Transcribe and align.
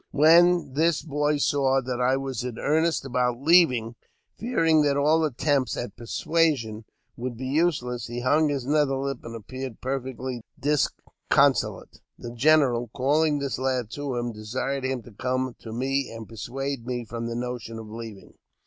When 0.09 0.73
this 0.73 1.03
boy 1.03 1.37
saw 1.37 1.79
that 1.79 2.01
I 2.01 2.17
was 2.17 2.43
in 2.43 2.57
earnest 2.57 3.05
about 3.05 3.39
leaving, 3.39 3.93
fearing 4.35 4.81
that 4.81 4.97
all 4.97 5.23
attempts 5.23 5.77
at 5.77 5.95
persuasion 5.95 6.85
would 7.15 7.37
be 7.37 7.45
useless, 7.45 8.07
he 8.07 8.21
hung 8.21 8.49
his 8.49 8.65
nether 8.65 8.95
lip, 8.97 9.19
and 9.23 9.35
appeared 9.35 9.79
perfectly 9.79 10.41
disconsolate. 10.59 12.01
The 12.17 12.31
general, 12.33 12.89
calUng 12.95 13.41
this 13.41 13.59
lad 13.59 13.91
to 13.91 14.15
him, 14.15 14.31
desired 14.31 14.85
him 14.85 15.03
to 15.03 15.11
come 15.11 15.55
to 15.59 15.71
me 15.71 16.09
and 16.11 16.27
persuade 16.27 16.87
me 16.87 17.05
from 17.05 17.27
the 17.27 17.35
notion 17.35 17.77
of 17.77 17.87
leaving. 17.87 18.33